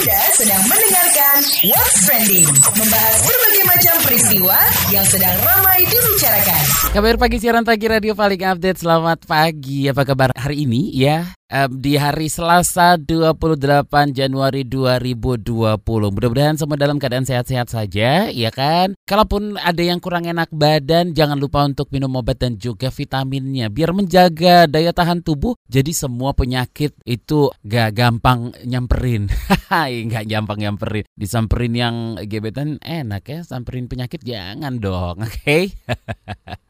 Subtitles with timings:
[0.00, 4.56] Anda sedang mendengarkan What's Trending, membahas berbagai macam peristiwa
[4.88, 6.62] yang sedang ramai dibicarakan.
[6.96, 8.80] Kabar pagi siaran pagi radio paling update.
[8.80, 9.92] Selamat pagi.
[9.92, 11.36] Apa kabar hari ini ya?
[11.50, 15.82] Di hari Selasa 28 Januari 2020.
[15.82, 18.94] Mudah-mudahan semua dalam keadaan sehat-sehat saja, ya kan?
[19.02, 23.90] Kalaupun ada yang kurang enak badan, jangan lupa untuk minum obat dan juga vitaminnya biar
[23.90, 25.58] menjaga daya tahan tubuh.
[25.66, 29.26] Jadi semua penyakit itu gak gampang nyamperin.
[30.10, 31.02] Gak gampang nyamperin.
[31.18, 31.94] Disamperin yang
[32.30, 35.34] gebetan enak ya, samperin penyakit jangan dong, oke?
[35.42, 35.74] Okay?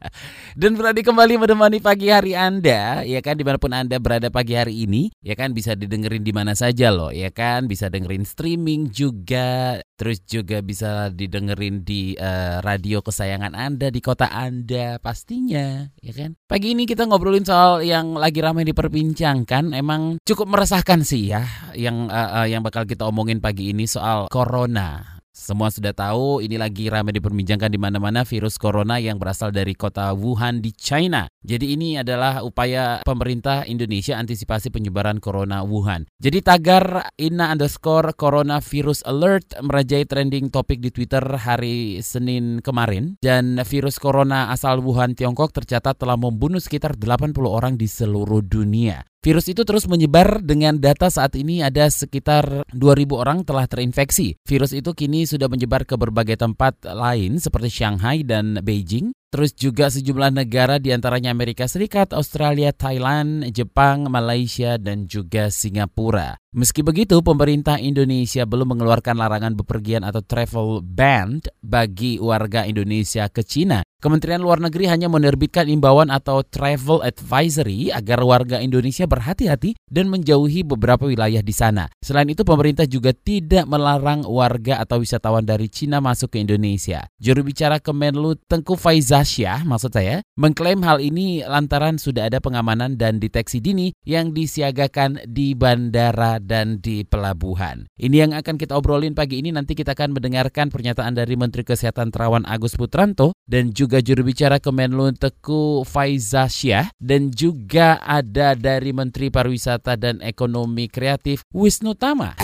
[0.61, 4.57] dan berarti kembali menemani pagi hari Anda, ya kan di mana pun Anda berada pagi
[4.57, 8.89] hari ini, ya kan bisa didengerin di mana saja loh, ya kan bisa dengerin streaming
[8.89, 16.13] juga, terus juga bisa didengerin di uh, radio kesayangan Anda di kota Anda pastinya, ya
[16.15, 16.37] kan.
[16.49, 21.45] Pagi ini kita ngobrolin soal yang lagi ramai diperbincangkan, emang cukup meresahkan sih ya,
[21.77, 25.20] yang uh, uh, yang bakal kita omongin pagi ini soal corona.
[25.31, 30.11] Semua sudah tahu ini lagi ramai diperbincangkan di mana-mana virus corona yang berasal dari kota
[30.11, 31.23] Wuhan di China.
[31.39, 36.03] Jadi ini adalah upaya pemerintah Indonesia antisipasi penyebaran corona Wuhan.
[36.19, 43.15] Jadi tagar Ina underscore coronavirus alert merajai trending topik di Twitter hari Senin kemarin.
[43.23, 49.10] Dan virus corona asal Wuhan Tiongkok tercatat telah membunuh sekitar 80 orang di seluruh dunia.
[49.21, 54.33] Virus itu terus menyebar dengan data saat ini ada sekitar 2000 orang telah terinfeksi.
[54.49, 59.13] Virus itu kini sudah menyebar ke berbagai tempat lain seperti Shanghai dan Beijing.
[59.29, 66.41] Terus juga sejumlah negara di antaranya Amerika Serikat, Australia, Thailand, Jepang, Malaysia, dan juga Singapura.
[66.57, 73.45] Meski begitu, pemerintah Indonesia belum mengeluarkan larangan bepergian atau travel ban bagi warga Indonesia ke
[73.45, 73.85] Cina.
[74.01, 80.65] Kementerian Luar Negeri hanya menerbitkan imbauan atau travel advisory agar warga Indonesia berhati-hati dan menjauhi
[80.65, 81.85] beberapa wilayah di sana.
[82.01, 87.05] Selain itu, pemerintah juga tidak melarang warga atau wisatawan dari Cina masuk ke Indonesia.
[87.21, 93.21] Juru bicara Kemenlu Tengku Faizasyah, maksud saya, mengklaim hal ini lantaran sudah ada pengamanan dan
[93.21, 97.85] deteksi dini yang disiagakan di bandara dan di pelabuhan.
[98.01, 99.53] Ini yang akan kita obrolin pagi ini.
[99.53, 104.63] Nanti kita akan mendengarkan pernyataan dari Menteri Kesehatan Terawan Agus Putranto dan juga juru bicara
[104.63, 112.39] Kemenlu Teku Faizasyah dan juga ada dari Menteri Pariwisata dan Ekonomi Kreatif Wisnu Tama.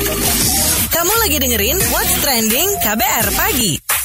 [0.91, 3.96] Kamu lagi dengerin What's Trending KBR Pagi.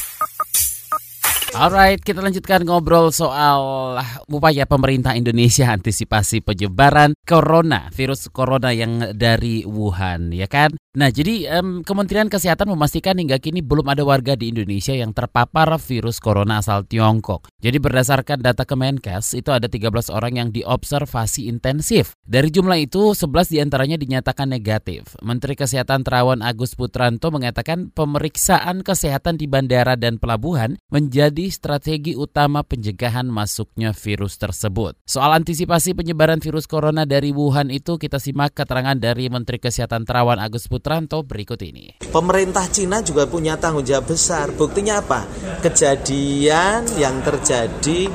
[1.52, 9.60] Alright, kita lanjutkan ngobrol soal upaya pemerintah Indonesia antisipasi penyebaran corona, virus corona yang dari
[9.68, 10.72] Wuhan, ya kan?
[10.96, 15.76] Nah, jadi um, Kementerian Kesehatan memastikan hingga kini belum ada warga di Indonesia yang terpapar
[15.76, 17.52] virus corona asal Tiongkok.
[17.60, 22.16] Jadi berdasarkan data Kemenkes, itu ada 13 orang yang diobservasi intensif.
[22.24, 25.16] Dari jumlah itu, 11 di antaranya dinyatakan negatif.
[25.20, 32.60] Menteri Kesehatan Terawan Agus Putranto mengatakan pemeriksaan kesehatan di bandara dan pelabuhan menjadi strategi utama
[32.62, 34.94] pencegahan masuknya virus tersebut.
[35.08, 40.38] Soal antisipasi penyebaran virus corona dari Wuhan itu kita simak keterangan dari Menteri Kesehatan Terawan
[40.38, 41.98] Agus Putranto berikut ini.
[42.12, 44.52] Pemerintah Cina juga punya tanggung jawab besar.
[44.52, 45.24] Buktinya apa?
[45.64, 48.12] Kejadian yang terjadi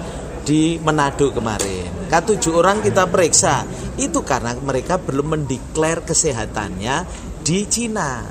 [0.48, 2.08] di Manado kemarin.
[2.08, 3.68] Ketujuh orang kita periksa.
[4.00, 7.04] Itu karena mereka belum mendeklar kesehatannya
[7.44, 8.24] di Cina.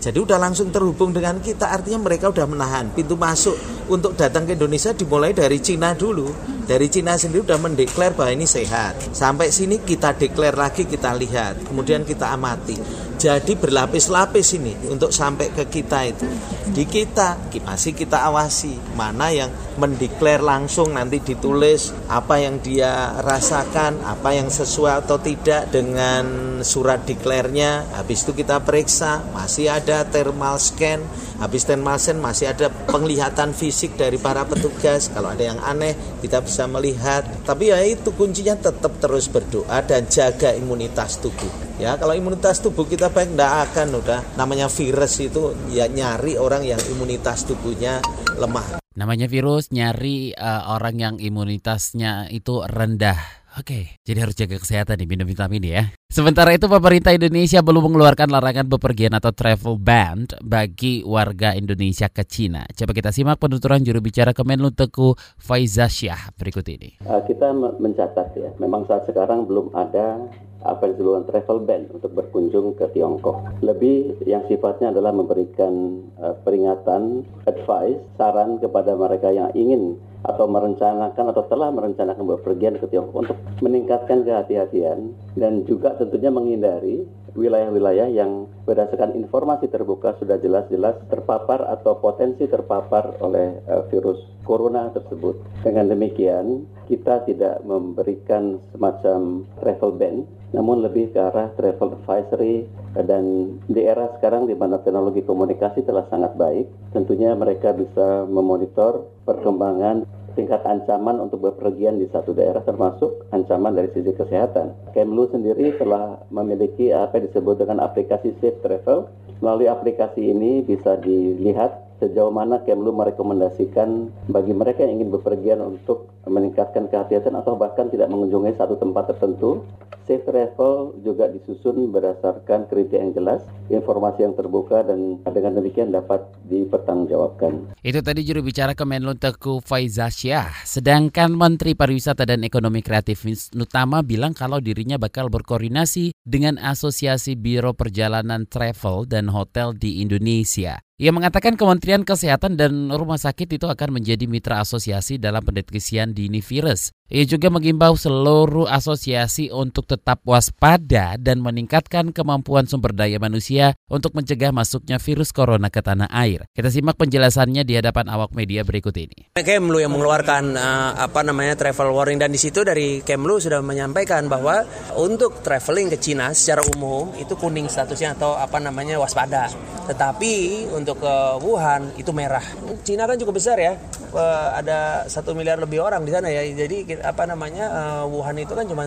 [0.00, 3.52] Jadi udah langsung terhubung dengan kita, artinya mereka udah menahan pintu masuk
[3.92, 6.32] untuk datang ke Indonesia dimulai dari Cina dulu.
[6.64, 9.12] Dari Cina sendiri udah mendeklar bahwa ini sehat.
[9.12, 12.80] Sampai sini kita deklar lagi, kita lihat, kemudian kita amati.
[13.20, 16.24] Jadi berlapis-lapis ini untuk sampai ke kita itu.
[16.72, 17.36] Di kita
[17.68, 24.48] masih kita awasi mana yang mendeklar langsung nanti ditulis apa yang dia rasakan, apa yang
[24.48, 26.24] sesuai atau tidak dengan
[26.64, 27.92] surat deklarnya.
[27.92, 31.04] Habis itu kita periksa, masih ada thermal scan.
[31.40, 35.08] Habis thermal scan masih ada penglihatan fisik dari para petugas.
[35.08, 37.24] Kalau ada yang aneh kita bisa melihat.
[37.48, 41.48] Tapi ya itu kuncinya tetap terus berdoa dan jaga imunitas tubuh.
[41.80, 46.60] Ya, kalau imunitas tubuh kita baik tidak akan udah namanya virus itu ya nyari orang
[46.60, 48.04] yang imunitas tubuhnya
[48.36, 48.84] lemah.
[49.00, 53.39] Namanya virus nyari uh, orang yang imunitasnya itu rendah.
[53.58, 55.82] Oke, jadi harus jaga kesehatan nih minum vitamin ya.
[56.06, 62.22] Sementara itu pemerintah Indonesia belum mengeluarkan larangan bepergian atau travel ban bagi warga Indonesia ke
[62.22, 62.62] Cina.
[62.70, 67.02] Coba kita simak penuturan juru bicara Kemenlu Teku Faizasyah berikut ini.
[67.02, 72.12] Uh, kita mencatat ya, memang saat sekarang belum ada apa yang disebutkan travel ban untuk
[72.12, 73.40] berkunjung ke Tiongkok.
[73.64, 81.32] Lebih yang sifatnya adalah memberikan uh, peringatan, advice, saran kepada mereka yang ingin atau merencanakan
[81.32, 88.48] atau telah merencanakan bepergian ke Tiongkok untuk meningkatkan kehati-hatian dan juga tentunya menghindari wilayah-wilayah yang
[88.66, 95.38] berdasarkan informasi terbuka sudah jelas-jelas terpapar atau potensi terpapar oleh uh, virus corona tersebut.
[95.62, 100.16] Dengan demikian, kita tidak memberikan semacam travel ban,
[100.50, 102.66] namun lebih ke arah travel advisory
[102.98, 109.06] dan di era sekarang di mana teknologi komunikasi telah sangat baik, tentunya mereka bisa memonitor
[109.22, 110.02] perkembangan
[110.38, 114.94] tingkat ancaman untuk bepergian di satu daerah termasuk ancaman dari sisi kesehatan.
[114.94, 119.10] Kemlu sendiri telah memiliki apa yang disebut dengan aplikasi Safe Travel.
[119.40, 126.08] Melalui aplikasi ini bisa dilihat sejauh mana Kemlu merekomendasikan bagi mereka yang ingin bepergian untuk
[126.24, 129.62] meningkatkan kehati-hatian atau bahkan tidak mengunjungi satu tempat tertentu.
[130.08, 136.26] Safe travel juga disusun berdasarkan kriteria yang jelas, informasi yang terbuka dan dengan demikian dapat
[136.50, 137.78] dipertanggungjawabkan.
[137.78, 140.66] Itu tadi juru bicara Kemenlu Teguh Faizasyah.
[140.66, 143.22] Sedangkan Menteri Pariwisata dan Ekonomi Kreatif
[143.54, 150.82] Nutama bilang kalau dirinya bakal berkoordinasi dengan Asosiasi Biro Perjalanan Travel dan Hotel di Indonesia.
[151.00, 156.44] Ia mengatakan Kementerian Kesehatan dan Rumah Sakit itu akan menjadi mitra asosiasi dalam pendeteksian dini
[156.44, 156.92] virus.
[157.10, 164.14] Ia juga mengimbau seluruh asosiasi untuk tetap waspada dan meningkatkan kemampuan sumber daya manusia untuk
[164.14, 166.46] mencegah masuknya virus corona ke tanah air.
[166.54, 169.34] Kita simak penjelasannya di hadapan awak media berikut ini.
[169.34, 174.30] Kemlu yang mengeluarkan uh, apa namanya travel warning dan di situ dari Kemlu sudah menyampaikan
[174.30, 174.62] bahwa
[174.94, 179.50] untuk traveling ke Cina secara umum itu kuning statusnya atau apa namanya waspada.
[179.90, 182.46] Tetapi untuk ke Wuhan itu merah.
[182.86, 183.74] Cina kan cukup besar ya,
[184.14, 186.46] uh, ada satu miliar lebih orang di sana ya.
[186.46, 188.84] Jadi apa namanya uh, Wuhan itu kan cuma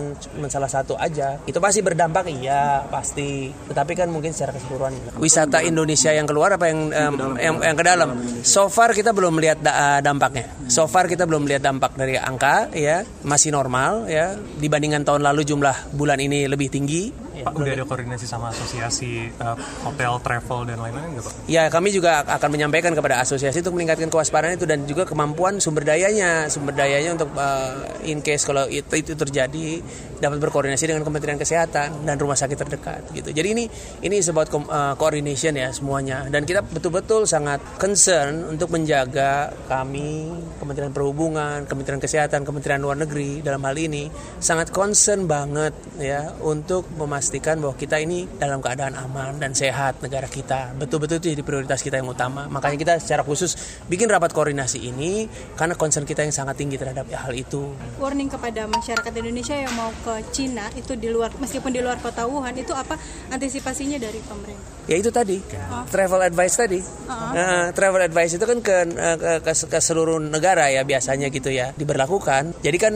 [0.50, 1.38] salah satu aja.
[1.44, 3.50] Itu pasti berdampak iya pasti.
[3.50, 5.18] Tetapi kan mungkin secara keseluruhan.
[5.18, 8.08] Wisata Indonesia yang keluar apa yang um, yang, yang ke dalam?
[8.46, 10.50] So far kita belum melihat da dampaknya.
[10.70, 15.42] So far kita belum melihat dampak dari angka ya masih normal ya dibandingkan tahun lalu
[15.46, 20.78] jumlah bulan ini lebih tinggi Pak, udah ada koordinasi sama asosiasi uh, hotel, travel, dan
[20.78, 21.34] lain-lain nggak Pak?
[21.50, 25.82] Ya, kami juga akan menyampaikan kepada asosiasi untuk meningkatkan kewaspadaan itu dan juga kemampuan sumber
[25.82, 27.74] dayanya, sumber dayanya untuk uh,
[28.06, 29.82] in case kalau itu, itu terjadi
[30.22, 33.34] dapat berkoordinasi dengan Kementerian Kesehatan dan rumah sakit terdekat gitu.
[33.34, 33.64] Jadi ini
[34.00, 40.32] ini sebab uh, coordination ya semuanya dan kita betul-betul sangat concern untuk menjaga kami
[40.62, 44.08] Kementerian Perhubungan, Kementerian Kesehatan, Kementerian Luar Negeri dalam hal ini
[44.40, 49.96] sangat concern banget ya untuk memastikan memastikan bahwa kita ini dalam keadaan aman dan sehat
[50.04, 50.76] negara kita.
[50.76, 52.44] Betul-betul itu jadi prioritas kita yang utama.
[52.52, 53.56] Makanya kita secara khusus
[53.88, 55.24] bikin rapat koordinasi ini
[55.56, 57.72] karena concern kita yang sangat tinggi terhadap hal itu.
[57.96, 62.28] Warning kepada masyarakat Indonesia yang mau ke Cina itu di luar meskipun di luar kota
[62.28, 63.00] Wuhan itu apa
[63.32, 64.84] antisipasinya dari pemerintah?
[64.84, 65.88] Ya itu tadi oh.
[65.88, 66.76] travel advice tadi.
[66.76, 67.32] Uh -huh.
[67.40, 71.72] uh, travel advice itu kan ke, ke, ke, ke seluruh negara ya biasanya gitu ya
[71.72, 72.60] diberlakukan.
[72.60, 72.92] Jadi kan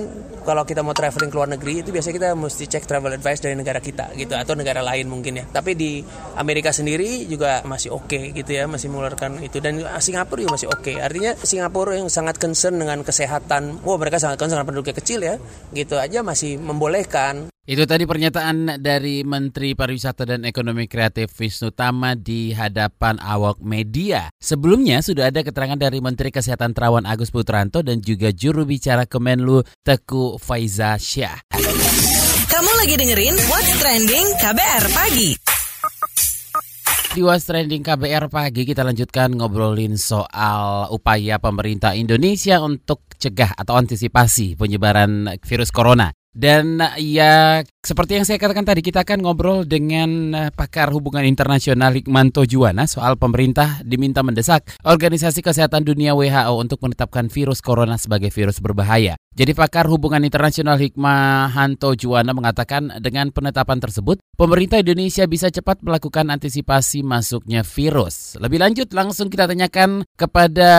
[0.48, 3.52] kalau kita mau traveling ke luar negeri itu biasanya kita mesti cek travel advice dari
[3.52, 5.44] negara kita gitu atau negara lain mungkin ya.
[5.44, 6.00] Tapi di
[6.40, 10.68] Amerika sendiri juga masih oke okay, gitu ya, masih mengeluarkan itu dan Singapura juga masih
[10.72, 10.80] oke.
[10.80, 10.96] Okay.
[10.96, 15.36] Artinya Singapura yang sangat concern dengan kesehatan, wah mereka sangat concern dengan penduduknya kecil ya,
[15.76, 17.52] gitu aja masih membolehkan.
[17.68, 24.32] Itu tadi pernyataan dari Menteri Pariwisata dan Ekonomi Kreatif Wisnu Tama di hadapan awak media.
[24.40, 29.68] Sebelumnya sudah ada keterangan dari Menteri Kesehatan Terawan Agus Putranto dan juga juru bicara Kemenlu
[29.84, 31.44] Teku Faiza Syah.
[32.48, 35.30] Kamu lagi dengerin What's Trending KBR Pagi.
[37.12, 43.76] Di What's Trending KBR Pagi kita lanjutkan ngobrolin soal upaya pemerintah Indonesia untuk cegah atau
[43.76, 46.08] antisipasi penyebaran virus corona.
[46.38, 51.96] Dan ya seperti yang saya katakan tadi, kita akan ngobrol dengan eh, pakar hubungan internasional
[51.96, 58.28] Hikmanto Juwana soal pemerintah diminta mendesak Organisasi Kesehatan Dunia WHO untuk menetapkan virus corona sebagai
[58.28, 59.16] virus berbahaya.
[59.38, 66.28] Jadi pakar hubungan internasional Hikmahanto Juwana mengatakan dengan penetapan tersebut, pemerintah Indonesia bisa cepat melakukan
[66.28, 68.36] antisipasi masuknya virus.
[68.36, 70.70] Lebih lanjut langsung kita tanyakan kepada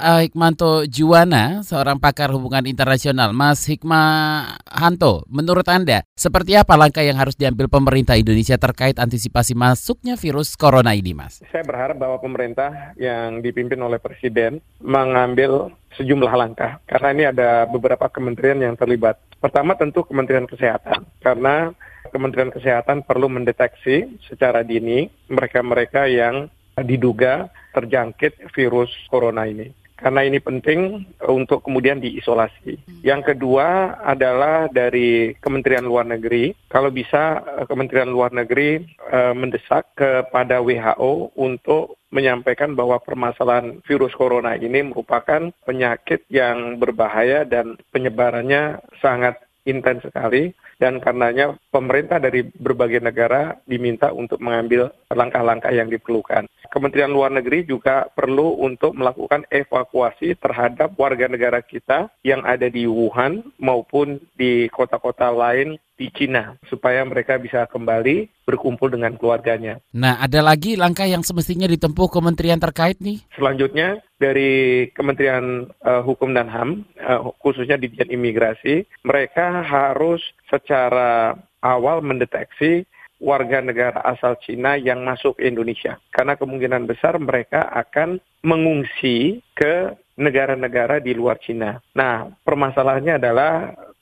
[0.00, 3.36] uh, Hikmanto Juwana, seorang pakar hubungan internasional.
[3.36, 10.16] Mas Hikmahanto, menurut Anda seperti apa langkah yang harus diambil pemerintah Indonesia terkait antisipasi masuknya
[10.16, 11.44] virus corona ini, Mas?
[11.52, 18.08] Saya berharap bahwa pemerintah yang dipimpin oleh Presiden mengambil sejumlah langkah karena ini ada beberapa
[18.08, 19.16] kementerian yang terlibat.
[19.40, 21.72] Pertama tentu Kementerian Kesehatan karena
[22.12, 26.48] Kementerian Kesehatan perlu mendeteksi secara dini mereka-mereka yang
[26.80, 32.76] diduga terjangkit virus corona ini karena ini penting untuk kemudian diisolasi.
[33.00, 39.96] Yang kedua adalah dari Kementerian Luar Negeri, kalau bisa eh, Kementerian Luar Negeri uh, mendesak
[39.96, 48.80] kepada WHO untuk menyampaikan bahwa permasalahan virus corona ini merupakan penyakit yang berbahaya dan penyebarannya
[49.02, 56.44] sangat intens sekali dan karenanya pemerintah dari berbagai negara diminta untuk mengambil langkah-langkah yang diperlukan.
[56.68, 62.84] Kementerian Luar Negeri juga perlu untuk melakukan evakuasi terhadap warga negara kita yang ada di
[62.84, 69.80] Wuhan maupun di kota-kota lain di Cina supaya mereka bisa kembali berkumpul dengan keluarganya.
[69.96, 73.24] Nah, ada lagi langkah yang semestinya ditempuh kementerian terkait nih?
[73.34, 81.34] Selanjutnya dari Kementerian uh, Hukum dan HAM uh, khususnya di Dijen Imigrasi, mereka harus secara
[81.64, 82.86] awal mendeteksi
[83.16, 85.96] warga negara asal Cina yang masuk ke Indonesia.
[86.12, 91.80] Karena kemungkinan besar mereka akan mengungsi ke negara-negara di luar Cina.
[91.92, 93.52] Nah, permasalahannya adalah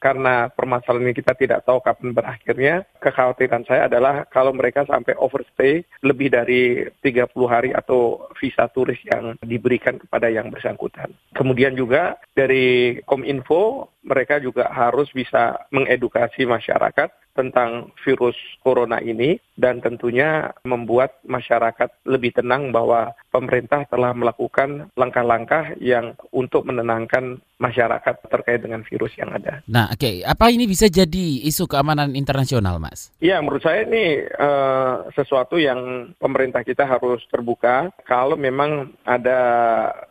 [0.05, 5.81] karena permasalahan ini kita tidak tahu kapan berakhirnya, kekhawatiran saya adalah kalau mereka sampai overstay
[6.05, 11.09] lebih dari 30 hari atau visa turis yang diberikan kepada yang bersangkutan.
[11.33, 19.79] Kemudian juga dari Kominfo, mereka juga harus bisa mengedukasi masyarakat tentang virus corona ini dan
[19.79, 28.61] tentunya membuat masyarakat lebih tenang bahwa pemerintah telah melakukan langkah-langkah yang untuk menenangkan masyarakat terkait
[28.63, 29.63] dengan virus yang ada.
[29.71, 30.15] Nah, oke, okay.
[30.27, 33.15] apa ini bisa jadi isu keamanan internasional, Mas?
[33.23, 39.41] Ya, menurut saya ini uh, sesuatu yang pemerintah kita harus terbuka kalau memang ada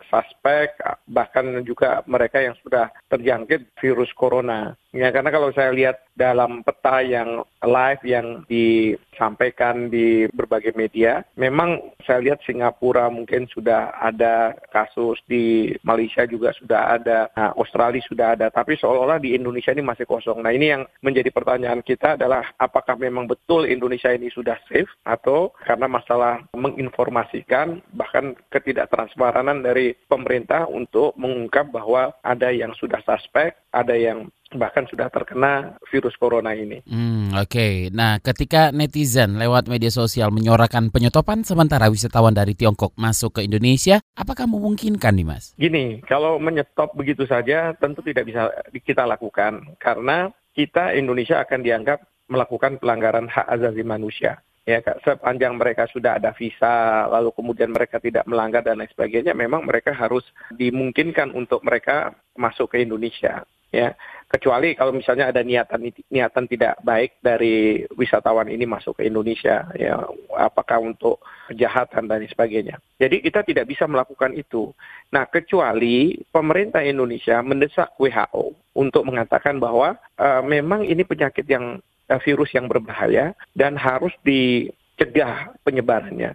[0.08, 0.76] suspek
[1.08, 4.76] bahkan juga mereka yang sudah terjangkit virus corona.
[4.94, 11.90] Ya, karena kalau saya lihat dalam peta yang live yang disampaikan di berbagai media, memang
[12.06, 18.38] saya lihat Singapura mungkin sudah ada kasus, di Malaysia juga sudah ada, nah, Australia sudah
[18.38, 20.38] ada, tapi seolah-olah di Indonesia ini masih kosong.
[20.46, 25.50] Nah ini yang menjadi pertanyaan kita adalah apakah memang betul Indonesia ini sudah safe atau
[25.66, 33.98] karena masalah menginformasikan bahkan ketidaktransparanan dari pemerintah untuk mengungkap bahwa ada yang sudah suspek, ada
[33.98, 36.80] yang bahkan sudah terkena virus corona ini.
[36.86, 37.72] Hmm, Oke, okay.
[37.90, 44.00] nah ketika netizen lewat media sosial menyorakan penyetopan sementara wisatawan dari Tiongkok masuk ke Indonesia,
[44.14, 45.52] apakah memungkinkan nih Mas?
[45.58, 48.50] Gini, kalau menyetop begitu saja tentu tidak bisa
[48.84, 51.98] kita lakukan karena kita Indonesia akan dianggap
[52.30, 58.24] melakukan pelanggaran hak asasi manusia ya sepanjang mereka sudah ada visa lalu kemudian mereka tidak
[58.24, 60.24] melanggar dan lain sebagainya memang mereka harus
[60.56, 63.92] dimungkinkan untuk mereka masuk ke Indonesia ya
[64.28, 70.00] kecuali kalau misalnya ada niatan niatan tidak baik dari wisatawan ini masuk ke Indonesia ya
[70.34, 72.76] apakah untuk kejahatan dan sebagainya.
[72.98, 74.72] Jadi kita tidak bisa melakukan itu.
[75.12, 81.78] Nah kecuali pemerintah Indonesia mendesak WHO untuk mengatakan bahwa uh, memang ini penyakit yang
[82.10, 86.34] uh, virus yang berbahaya dan harus dicegah penyebarannya.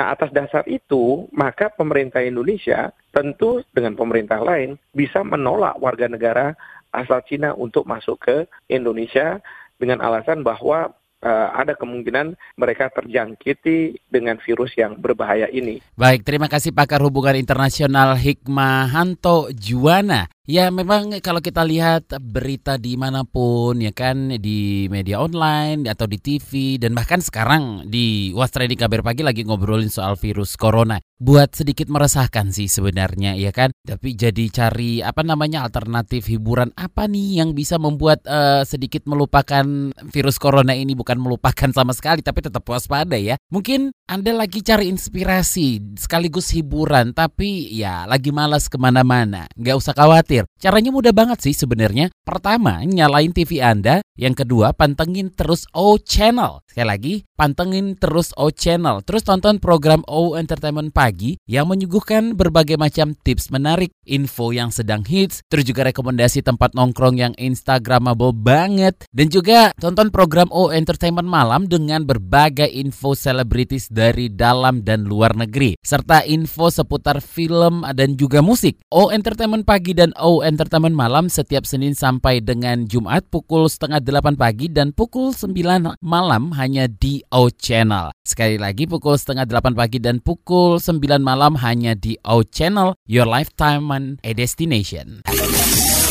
[0.00, 6.56] Nah, atas dasar itu, maka pemerintah Indonesia tentu dengan pemerintah lain bisa menolak warga negara
[6.90, 8.36] asal Cina untuk masuk ke
[8.70, 9.38] Indonesia
[9.80, 10.92] dengan alasan bahwa
[11.24, 15.80] uh, ada kemungkinan mereka terjangkiti dengan virus yang berbahaya ini.
[15.96, 20.28] Baik, terima kasih pakar hubungan internasional Hikmahanto Juwana.
[20.50, 26.10] Ya memang kalau kita lihat berita di mana pun ya kan di media online atau
[26.10, 30.98] di TV dan bahkan sekarang di Wastredi Kabar Pagi lagi ngobrolin soal virus corona.
[31.22, 33.70] Buat sedikit meresahkan sih sebenarnya ya kan.
[33.86, 39.94] Tapi jadi cari apa namanya alternatif hiburan apa nih yang bisa membuat uh, sedikit melupakan
[40.10, 43.38] virus corona ini bukan melupakan sama sekali tapi tetap waspada ya.
[43.54, 49.46] Mungkin Anda lagi cari inspirasi sekaligus hiburan tapi ya lagi malas ke mana-mana.
[49.54, 52.12] Nggak usah khawatir Caranya mudah banget sih sebenarnya.
[52.22, 54.04] Pertama, nyalain TV Anda.
[54.20, 56.60] Yang kedua, pantengin terus O Channel.
[56.68, 59.00] Sekali lagi, pantengin terus O Channel.
[59.00, 65.08] Terus tonton program O Entertainment Pagi yang menyuguhkan berbagai macam tips menarik, info yang sedang
[65.08, 69.08] hits, terus juga rekomendasi tempat nongkrong yang instagramable banget.
[69.08, 75.32] Dan juga tonton program O Entertainment Malam dengan berbagai info selebritis dari dalam dan luar
[75.32, 75.80] negeri.
[75.80, 78.84] Serta info seputar film dan juga musik.
[78.92, 84.36] O Entertainment Pagi dan O Entertainment Malam setiap Senin sampai dengan Jumat pukul setengah delapan
[84.36, 88.12] pagi dan pukul sembilan malam hanya di O Channel.
[88.22, 93.26] Sekali lagi pukul setengah delapan pagi dan pukul sembilan malam hanya di O Channel, Your
[93.26, 95.24] Lifetime and a Destination.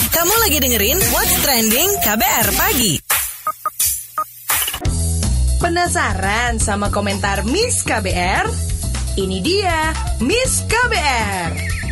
[0.09, 2.93] Kamu lagi dengerin What's Trending KBR Pagi.
[5.59, 8.47] Penasaran sama komentar Miss KBR?
[9.19, 9.91] Ini dia
[10.23, 11.88] Miss KBR.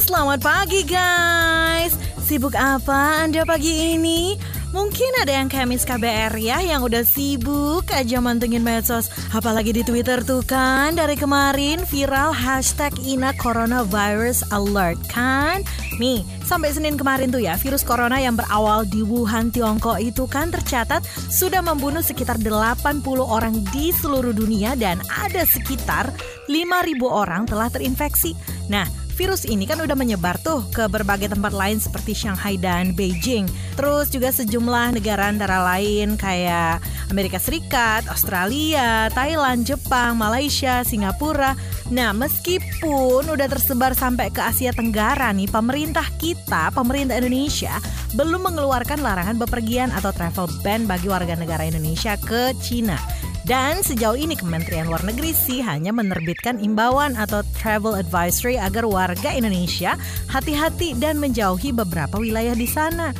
[0.00, 1.92] Selamat pagi guys.
[2.24, 4.40] Sibuk apa Anda pagi ini?
[4.72, 9.12] Mungkin ada yang kayak Miss KBR ya yang udah sibuk aja mantengin medsos.
[9.36, 15.60] Apalagi di Twitter tuh kan dari kemarin viral hashtag Ina Coronavirus Alert kan.
[16.00, 20.48] Nih, sampai Senin kemarin tuh ya virus corona yang berawal di Wuhan, Tiongkok itu kan
[20.48, 26.08] tercatat sudah membunuh sekitar 80 orang di seluruh dunia dan ada sekitar
[26.48, 28.32] 5.000 orang telah terinfeksi.
[28.72, 33.46] Nah, virus ini kan udah menyebar tuh ke berbagai tempat lain seperti Shanghai dan Beijing.
[33.76, 36.80] Terus juga sejumlah negara antara lain kayak
[37.12, 41.52] Amerika Serikat, Australia, Thailand, Jepang, Malaysia, Singapura.
[41.92, 47.76] Nah, meskipun udah tersebar sampai ke Asia Tenggara nih, pemerintah kita, pemerintah Indonesia
[48.16, 52.96] belum mengeluarkan larangan bepergian atau travel ban bagi warga negara Indonesia ke Cina.
[53.42, 59.34] Dan sejauh ini Kementerian Luar Negeri sih hanya menerbitkan imbauan atau travel advisory agar warga
[59.34, 59.98] Indonesia
[60.30, 63.10] hati-hati dan menjauhi beberapa wilayah di sana.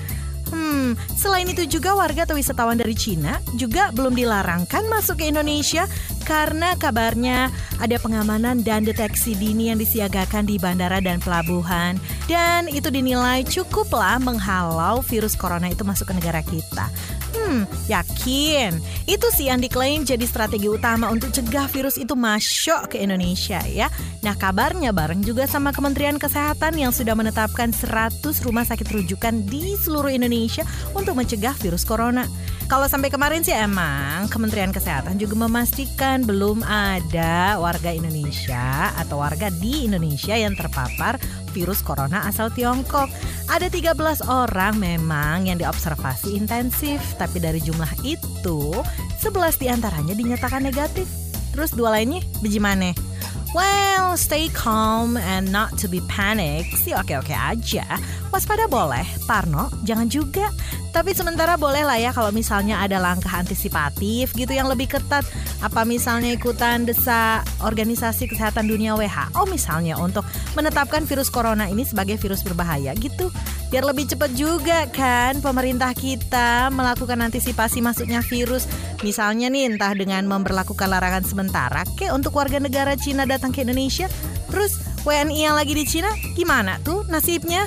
[1.14, 5.86] Selain itu juga warga atau wisatawan dari Cina juga belum dilarangkan masuk ke Indonesia
[6.22, 7.50] karena kabarnya
[7.82, 11.98] ada pengamanan dan deteksi dini yang disiagakan di bandara dan pelabuhan
[12.30, 16.86] dan itu dinilai cukuplah menghalau virus corona itu masuk ke negara kita.
[17.32, 18.76] Hmm, yakin.
[19.08, 23.88] Itu sih yang diklaim jadi strategi utama untuk cegah virus itu masuk ke Indonesia ya.
[24.20, 29.74] Nah kabarnya bareng juga sama Kementerian Kesehatan yang sudah menetapkan 100 rumah sakit rujukan di
[29.80, 30.62] seluruh Indonesia
[30.92, 32.24] untuk mencegah virus corona.
[32.70, 39.52] Kalau sampai kemarin sih emang Kementerian Kesehatan juga memastikan belum ada warga Indonesia atau warga
[39.52, 41.20] di Indonesia yang terpapar
[41.52, 43.12] virus corona asal Tiongkok.
[43.52, 48.72] Ada 13 orang memang yang diobservasi intensif, tapi dari jumlah itu
[49.20, 51.04] 11 di antaranya dinyatakan negatif.
[51.52, 53.11] Terus dua lainnya bagaimana?
[53.52, 57.84] Well, stay calm and not to be panic sih oke-oke aja.
[58.32, 60.48] Waspada boleh, Parno jangan juga.
[60.92, 65.28] Tapi sementara boleh lah ya kalau misalnya ada langkah antisipatif gitu yang lebih ketat.
[65.60, 70.24] Apa misalnya ikutan desa Organisasi Kesehatan Dunia WHO misalnya untuk
[70.56, 73.28] menetapkan virus corona ini sebagai virus berbahaya gitu.
[73.68, 78.64] Biar lebih cepat juga kan pemerintah kita melakukan antisipasi masuknya virus.
[79.02, 84.06] Misalnya nih entah dengan memperlakukan larangan sementara ke untuk warga negara Cina datang ke Indonesia.
[84.46, 87.66] Terus WNI yang lagi di Cina gimana tuh nasibnya?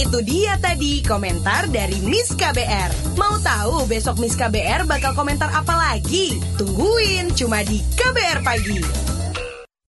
[0.00, 3.16] Itu dia tadi komentar dari Miss KBR.
[3.20, 6.40] Mau tahu besok Miss KBR bakal komentar apa lagi?
[6.56, 9.15] Tungguin cuma di KBR Pagi.